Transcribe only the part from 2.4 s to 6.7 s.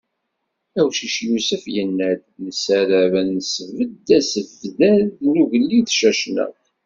"Nessaram ad nesbedd asebddad n ugellid Cacnaq."